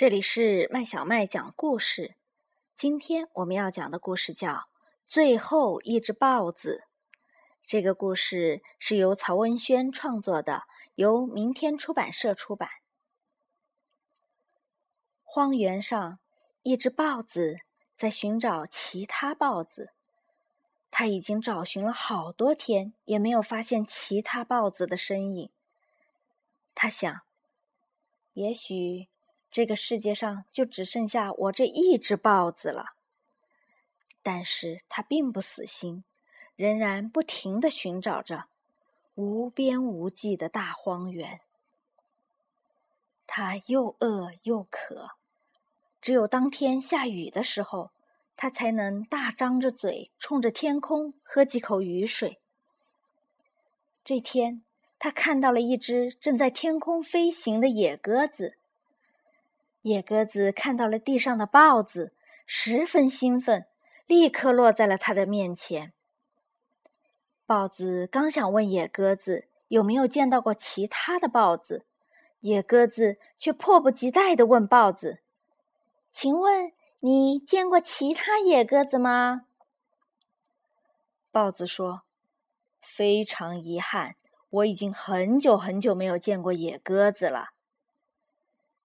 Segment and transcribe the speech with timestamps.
[0.00, 2.14] 这里是麦小麦讲故事。
[2.74, 4.50] 今天我们要讲的故事叫
[5.06, 6.84] 《最后一只豹子》。
[7.62, 10.62] 这个故事是由曹文轩创作的，
[10.94, 12.70] 由明天出版社出版。
[15.22, 16.18] 荒原上，
[16.62, 17.58] 一只豹子
[17.94, 19.92] 在寻找其他豹子。
[20.90, 25.50] 他已经找寻了好多天，也没有发现其他豹子的身影。
[26.74, 27.20] 他想，
[28.32, 29.09] 也许
[29.50, 32.94] 这个世界上就只剩下我这一只豹子了。
[34.22, 36.04] 但是他并不死心，
[36.56, 38.46] 仍然不停的寻找着
[39.14, 41.40] 无边无际的大荒原。
[43.26, 45.10] 他又饿又渴，
[46.00, 47.90] 只有当天下雨的时候。
[48.42, 52.40] 他才能大张着嘴，冲着天空喝几口雨水。
[54.02, 54.62] 这天，
[54.98, 58.56] 他看到了一只正在天空飞行的野鸽子。
[59.82, 62.12] 野鸽子看到了地上的豹子，
[62.46, 63.66] 十分兴奋，
[64.06, 65.92] 立刻落在了他的面前。
[67.46, 71.84] 豹子刚想问野鸽子有没有见到过其他的豹子，
[72.40, 75.20] 野鸽子却迫不及待地问豹子
[76.12, 79.46] ：“请问？”你见过其他野鸽子吗？
[81.32, 82.02] 豹子说
[82.82, 84.16] ：“非常遗憾，
[84.50, 87.52] 我已经很久很久没有见过野鸽子了。”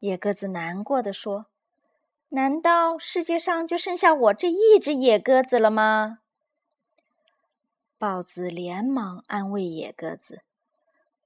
[0.00, 1.46] 野鸽子难过的说
[2.30, 6.20] ：“难道世界上就剩下我这一只野鸽子了吗？”
[7.98, 10.42] 豹子连忙安慰野鸽子：“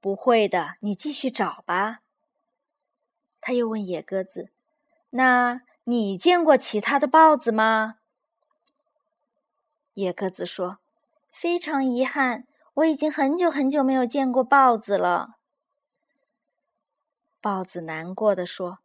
[0.00, 2.00] 不会的，你继续找吧。”
[3.40, 4.50] 他又问野鸽子
[5.10, 7.96] ：“那？”你见过其他的豹子吗？
[9.94, 10.78] 野鸽子说
[11.32, 15.38] ：“非常遗憾，我已经很久很久没有见过豹子了。”
[17.40, 18.78] 豹子难过的说：“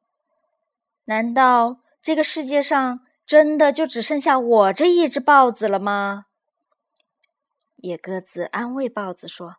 [1.06, 6.26] 难道这个世界上真的就只剩下我这一只豹子了吗？”
[7.78, 9.58] 野鸽子安慰豹子说：“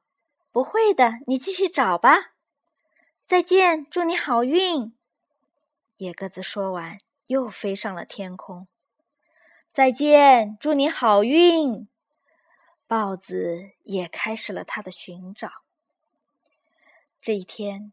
[0.51, 2.35] 不会的，你继续找吧。
[3.25, 4.97] 再见，祝你好运。”
[5.99, 6.99] 野鸽子说完。
[7.27, 8.69] 又飞上了天空。
[9.73, 11.89] 再见，祝你好运。
[12.87, 15.51] 豹子也开始了他的寻找。
[17.21, 17.93] 这一天，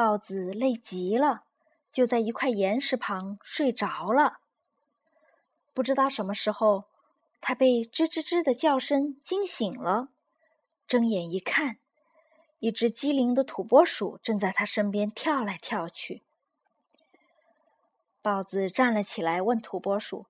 [0.00, 1.42] 豹子累极了，
[1.92, 4.40] 就在一块岩石旁睡着了。
[5.74, 6.84] 不知道什么时候，
[7.38, 10.08] 他被吱吱吱的叫声惊醒了。
[10.86, 11.76] 睁眼一看，
[12.60, 16.22] 一只机灵的土拨鼠正在他身边跳来跳去。
[18.22, 20.24] 豹子站了起来，问土拨鼠：“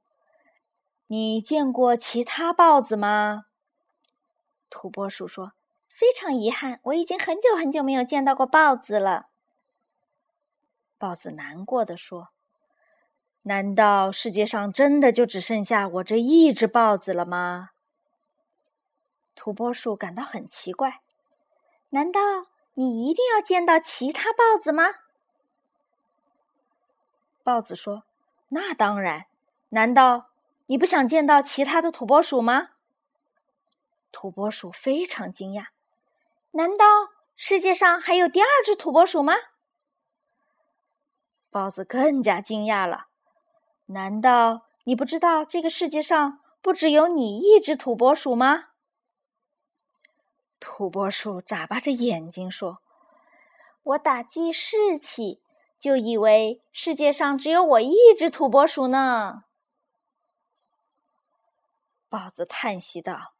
[1.07, 3.45] 你见过其他豹子吗？”
[4.69, 5.53] 土拨鼠说
[5.89, 9.29] ：“非常遗憾，我已经很久很久没有见到过豹子了。”
[11.01, 12.29] 豹子难过的说
[13.45, 17.71] ：“难道世界上真的就只剩下我这一只豹子了吗？”
[19.35, 21.01] 土拨鼠感到很奇怪
[21.89, 22.21] ：“难道
[22.75, 24.85] 你一定要见到其他豹子吗？”
[27.43, 28.05] 豹子说
[28.53, 29.25] ：“那当然，
[29.71, 30.27] 难道
[30.67, 32.73] 你不想见到其他的土拨鼠吗？”
[34.13, 35.69] 土拨鼠非常惊讶
[36.53, 36.85] ：“难道
[37.37, 39.33] 世界上还有第二只土拨鼠吗？”
[41.51, 43.09] 豹子更加惊讶了
[43.87, 48.69] ：“难道你不知道这个世界上不只有你一只土拨鼠吗？”
[50.59, 52.79] 土拨鼠眨巴着眼睛说
[53.83, 55.43] ：“我打记事起。”
[55.81, 59.45] 就以为世界上只有我一只土拨鼠呢。
[62.07, 63.33] 豹子叹息道：“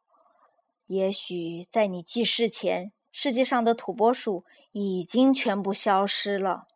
[0.87, 6.67] 也许在你记事前，世界上的土拨鼠已经全部消失了。”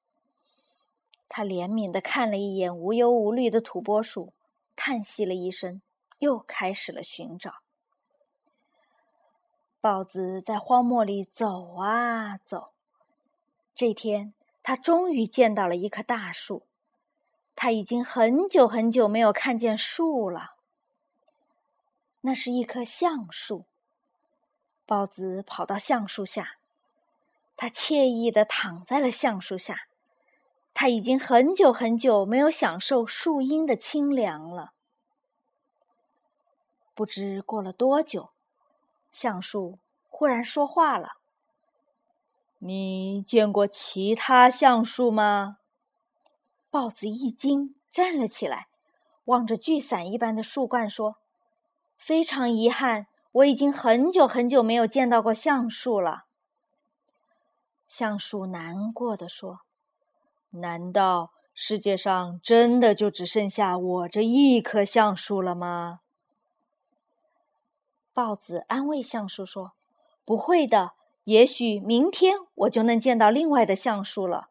[1.28, 4.34] 他怜悯的看了一眼无忧无虑的土拨鼠，
[4.75, 5.81] 叹息了一声，
[6.19, 7.56] 又开始了寻找。
[9.81, 12.72] 豹子在荒漠里走啊走，
[13.74, 14.34] 这天。
[14.68, 16.66] 他终于见到了一棵大树，
[17.55, 20.55] 他已经很久很久没有看见树了。
[22.22, 23.66] 那是一棵橡树。
[24.88, 26.58] 豹子跑到橡树下，
[27.55, 29.88] 他惬意的躺在了橡树下。
[30.77, 34.73] 他已经很久很久没有享受树荫的清凉了。
[36.93, 38.31] 不知过了多久，
[39.09, 39.79] 橡树
[40.09, 41.13] 忽然说话了。
[42.59, 45.59] 你见过其他橡树吗？
[46.69, 48.67] 豹子一惊，站了起来，
[49.25, 51.16] 望着巨伞一般的树冠说
[51.97, 56.25] ：“非常遗憾，我已经很久很久没有见到过橡树了。”
[57.87, 59.61] 橡树难过的说
[60.55, 66.02] ：“难道世界上真的就只剩下我这一棵橡树了吗？
[68.13, 69.73] 豹子安慰橡树说
[70.23, 70.93] ：“不会的，
[71.25, 74.49] 也许明天我就能见到另外的橡树了。”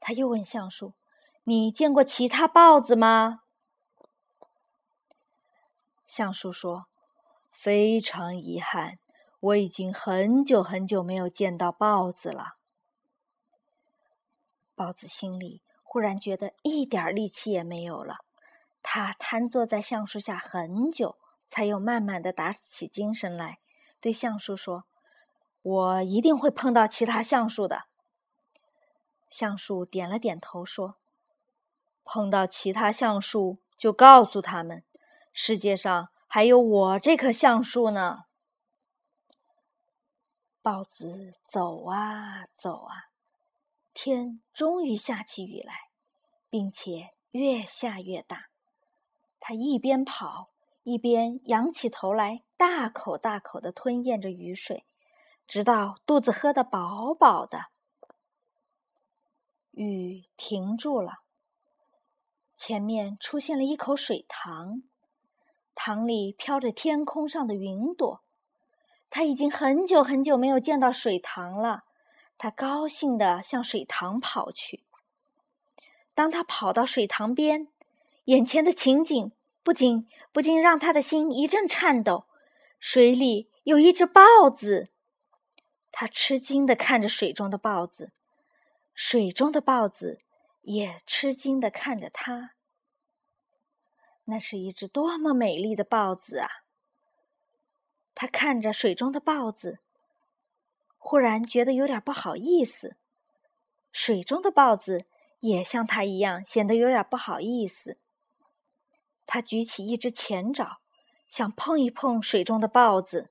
[0.00, 0.94] 他又问橡树
[1.44, 3.42] ：“你见过其他豹子吗？”
[6.06, 6.86] 橡树说
[7.50, 8.98] ：“非常遗憾，
[9.40, 12.56] 我已经很久很久没有见到豹子了。”
[14.76, 15.62] 豹子心里。
[15.82, 18.18] 忽然觉得一点力气也没有了，
[18.82, 21.16] 他瘫坐在橡树下很久，
[21.48, 23.60] 才又慢慢的打起精神来，
[23.98, 24.84] 对橡树说
[25.62, 27.84] ：“我一定会碰到其他橡树的。”
[29.30, 30.96] 橡树点了点头说
[32.04, 34.84] ：“碰到其他橡树，就告诉他们，
[35.32, 38.24] 世界上还有我这棵橡树呢。”
[40.60, 43.05] 豹子走啊走啊，
[43.96, 45.86] 天终于下起雨来。
[46.48, 48.46] 并且越下越大，
[49.40, 50.48] 他一边跑
[50.84, 54.86] 一边仰起头来，大口大口的吞咽着雨水，
[55.46, 57.66] 直到肚子喝得饱饱的。
[59.72, 61.18] 雨停住了，
[62.54, 64.82] 前面出现了一口水塘，
[65.74, 68.22] 塘里飘着天空上的云朵。
[69.10, 71.84] 他已经很久很久没有见到水塘了，
[72.38, 74.84] 他高兴地向水塘跑去。
[76.14, 77.68] 当他跑到水塘边，
[78.24, 82.26] 眼前的情景不仅不禁让他的心一阵颤抖。
[82.78, 84.90] 水里有一只豹子，
[85.90, 88.12] 他吃惊地看着水中的豹子，
[88.94, 90.20] 水中的豹子
[90.62, 92.52] 也吃惊地看着他。
[94.24, 96.48] 那是一只多么美丽的豹子啊！
[98.14, 99.80] 他看着水中的豹子，
[101.06, 102.96] 忽然觉得有点不好意思。
[103.92, 105.06] 水中的豹子。
[105.40, 107.98] 也像他一样，显得有点不好意思。
[109.26, 110.80] 他举起一只前爪，
[111.28, 113.30] 想碰一碰水中的豹子。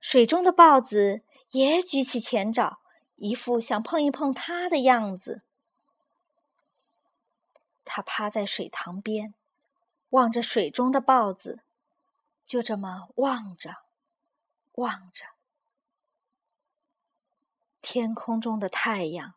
[0.00, 2.80] 水中的豹子也举起前爪，
[3.16, 5.42] 一副想碰一碰他的样子。
[7.84, 9.34] 他趴在水塘边，
[10.10, 11.60] 望着水中的豹子，
[12.46, 13.78] 就这么望着，
[14.74, 15.31] 望着。
[17.82, 19.34] 天空中的太阳。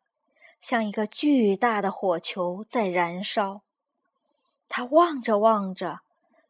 [0.61, 3.61] 像一个巨大的火球在燃烧，
[4.67, 5.99] 他望着望着，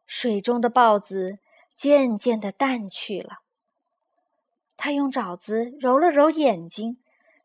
[0.06, 1.38] 水中的豹子
[1.74, 3.40] 渐渐的淡去了。
[4.74, 6.96] 他用爪子揉了揉眼睛，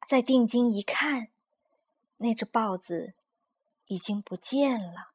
[0.08, 1.28] 再定睛一看，
[2.18, 3.16] 那只豹子
[3.88, 5.12] 已经不见了。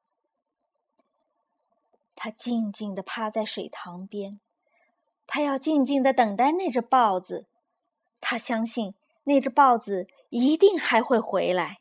[2.14, 4.40] 他静静的趴在水塘边，
[5.26, 7.46] 他要静静的等待那只豹子。
[8.20, 8.94] 他相信。
[9.28, 11.80] 那只豹子一定还会回来。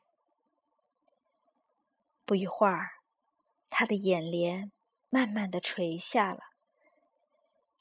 [2.26, 2.90] 不一会儿，
[3.70, 4.72] 他的眼帘
[5.10, 6.40] 慢慢的垂下了，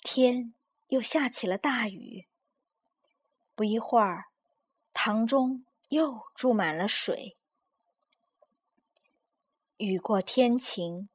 [0.02, 0.52] 天
[0.88, 2.28] 又下起了大雨。
[3.55, 4.26] 不一会儿，
[4.93, 7.38] 塘中又注满了水。
[9.78, 11.08] 雨过天晴，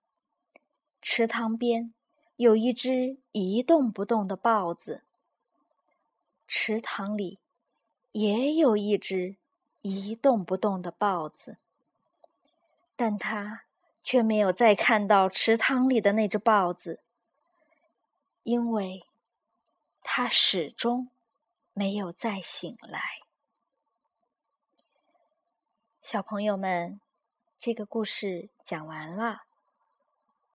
[0.99, 1.93] 池塘边
[2.37, 5.03] 有一只一动不动的豹子。
[6.47, 7.37] 池塘里。
[8.11, 9.37] 也有一只
[9.81, 11.57] 一动不动的豹子，
[12.95, 13.65] 但他
[14.01, 17.03] 却没有再看到池塘里的那只豹子，
[18.43, 19.05] 因为
[20.01, 21.09] 他始终
[21.73, 22.99] 没有再醒来。
[26.01, 26.99] 小朋友们，
[27.59, 29.48] 这个故事讲完了。